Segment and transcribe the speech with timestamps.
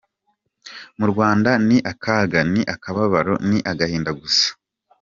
[0.97, 4.47] Mu Rwanda ni akaga, ni akababaro, ni agahinda gusa!